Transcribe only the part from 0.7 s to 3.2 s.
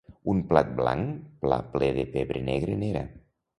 blanc pla ple de pebre negre n'era